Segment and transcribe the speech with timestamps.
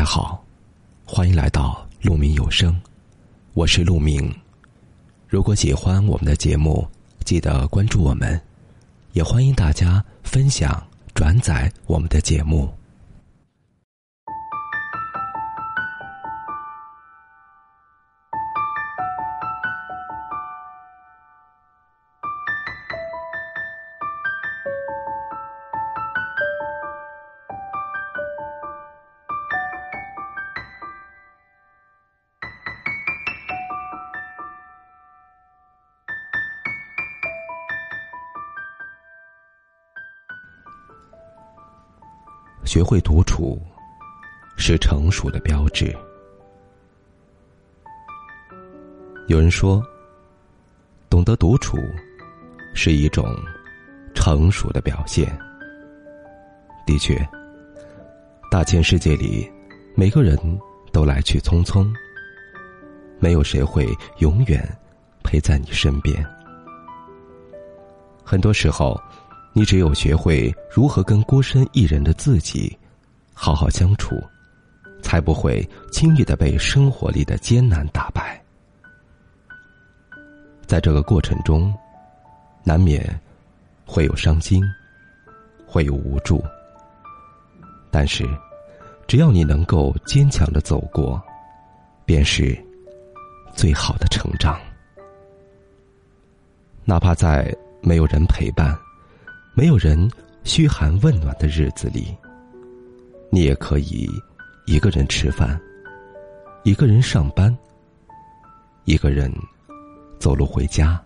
[0.00, 0.42] 大家好，
[1.04, 2.74] 欢迎来到鹿鸣有声，
[3.52, 4.34] 我是鹿鸣。
[5.28, 6.88] 如果喜欢我们的节目，
[7.22, 8.40] 记得关注我们，
[9.12, 10.82] 也欢迎大家分享
[11.12, 12.72] 转载我们的节目。
[42.70, 43.60] 学会独处，
[44.56, 45.92] 是成熟的标志。
[49.26, 49.82] 有人说，
[51.08, 51.76] 懂得独处
[52.72, 53.36] 是一种
[54.14, 55.36] 成熟的表现。
[56.86, 57.28] 的确，
[58.52, 59.50] 大千世界里，
[59.96, 60.38] 每个人
[60.92, 61.92] 都来去匆匆，
[63.18, 63.84] 没有谁会
[64.18, 64.64] 永远
[65.24, 66.24] 陪在你身边。
[68.22, 68.96] 很多时候。
[69.52, 72.76] 你只有学会如何跟孤身一人的自己
[73.34, 74.14] 好好相处，
[75.02, 78.40] 才不会轻易的被生活里的艰难打败。
[80.66, 81.74] 在这个过程中，
[82.62, 83.04] 难免
[83.84, 84.62] 会有伤心，
[85.66, 86.40] 会有无助。
[87.90, 88.24] 但是，
[89.08, 91.20] 只要你能够坚强的走过，
[92.04, 92.56] 便是
[93.52, 94.60] 最好的成长。
[96.84, 98.78] 哪怕在没有人陪伴。
[99.60, 100.10] 没有人
[100.42, 102.16] 嘘寒问暖的日子里，
[103.28, 104.08] 你也可以
[104.64, 105.60] 一个人吃饭，
[106.62, 107.54] 一个人上班，
[108.86, 109.30] 一个人
[110.18, 110.98] 走路回家，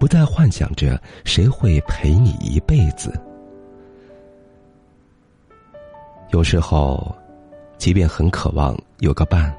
[0.00, 3.12] 不再幻想着谁会陪你一辈子。
[6.32, 7.14] 有时候，
[7.78, 9.56] 即便很渴望有个伴，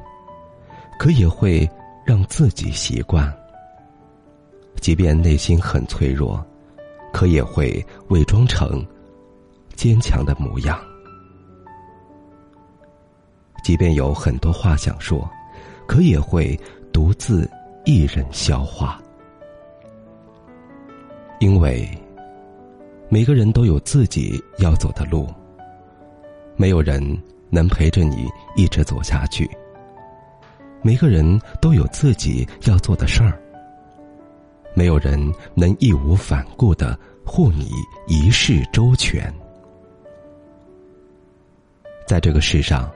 [0.99, 1.65] 可也会
[2.05, 3.31] 让自己习惯；
[4.81, 6.45] 即便内心很脆弱。
[7.15, 8.85] 可也会伪装成
[9.73, 10.77] 坚强的模样，
[13.63, 15.25] 即便有很多话想说，
[15.87, 16.59] 可也会
[16.91, 17.49] 独自
[17.85, 19.01] 一人消化。
[21.39, 21.89] 因为
[23.07, 25.25] 每个人都有自己要走的路，
[26.57, 27.01] 没有人
[27.49, 28.27] 能陪着你
[28.57, 29.49] 一直走下去。
[30.81, 33.39] 每个人都有自己要做的事儿。
[34.75, 35.19] 没有人
[35.55, 37.69] 能义无反顾的护你
[38.07, 39.33] 一世周全。
[42.05, 42.91] 在这个世上，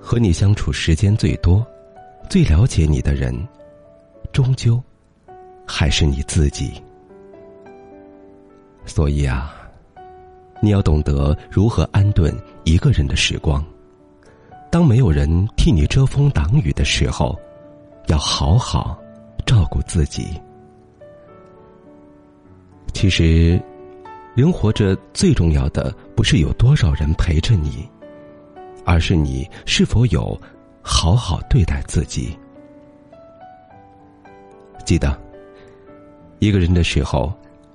[0.00, 1.64] 和你相处时间最多、
[2.28, 3.34] 最了解你的人，
[4.32, 4.82] 终究
[5.66, 6.82] 还是你自己。
[8.84, 9.54] 所以啊，
[10.60, 12.34] 你要懂得如何安顿
[12.64, 13.64] 一个人的时光。
[14.70, 17.38] 当没有人替你遮风挡雨的时候，
[18.08, 19.00] 要好好
[19.46, 20.38] 照顾自己。
[23.06, 23.62] 其实，
[24.34, 27.88] 人活着最重要的不是有多少人陪着你，
[28.84, 30.36] 而是你是否有
[30.82, 32.36] 好好对待自己。
[34.84, 35.16] 记得，
[36.40, 37.32] 一个人的时候，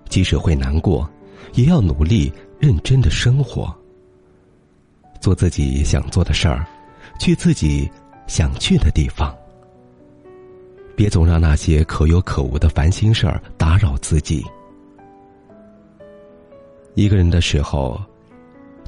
[0.10, 1.10] 即使会难过，
[1.54, 3.74] 也要努力认真的生活，
[5.22, 6.68] 做自己想做的事儿，
[7.22, 7.90] 去自己
[8.28, 9.34] 想去的地方。
[10.94, 14.46] 别总让那些可有可无的烦心事儿打扰自己。
[16.94, 18.00] 一个人的时候，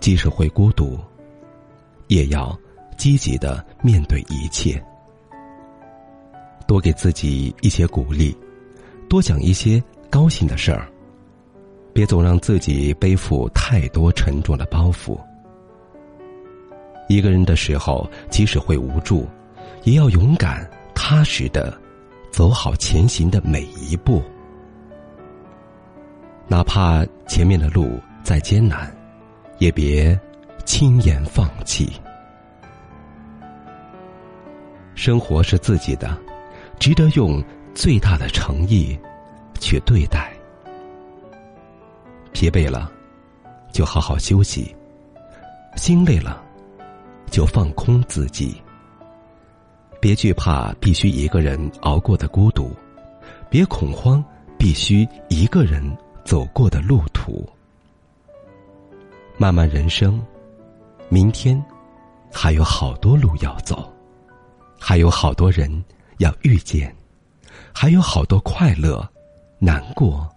[0.02, 1.00] 即使会孤独，
[2.08, 2.58] 也要
[2.98, 4.84] 积极的面对一切。
[6.68, 8.36] 多给自己一些鼓励，
[9.10, 10.88] 多讲一些高兴的事儿。
[11.94, 15.18] 别总让自己背负太多沉重的包袱。
[17.08, 19.28] 一个人的时候，即使会无助，
[19.84, 21.78] 也要勇敢踏实的
[22.32, 24.22] 走好前行的每一步。
[26.48, 28.94] 哪怕前面的路再艰难，
[29.58, 30.20] 也别
[30.66, 31.92] 轻言放弃。
[34.94, 36.16] 生活是自己的，
[36.80, 37.44] 值得用
[37.74, 38.98] 最大的诚意
[39.60, 40.32] 去对待。
[42.32, 42.92] 疲惫了，
[43.72, 44.76] 就好好休息；
[45.76, 46.44] 心累了，
[47.32, 48.62] 就放空自己。
[50.00, 52.72] 别惧怕必须一个人熬过的孤独，
[53.50, 54.24] 别恐慌
[54.58, 55.82] 必须一个人。
[56.24, 57.48] 走过的路途，
[59.38, 60.22] 漫漫人生，
[61.10, 61.62] 明天
[62.32, 63.92] 还有好多路要走，
[64.80, 65.84] 还有好多人
[66.18, 66.96] 要遇见，
[67.74, 69.08] 还有好多快乐、
[69.60, 70.28] 难过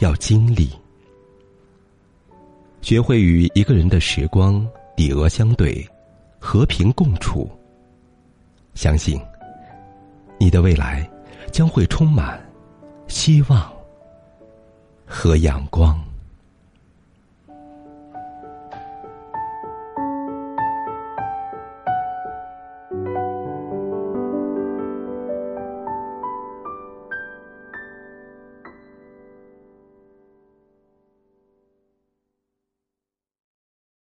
[0.00, 0.70] 要经历。
[2.80, 5.86] 学会与一个人的时光抵额相对，
[6.38, 7.50] 和平共处。
[8.74, 9.20] 相信
[10.38, 11.08] 你的未来
[11.50, 12.40] 将会充满
[13.08, 13.72] 希望
[15.08, 16.07] 和阳光。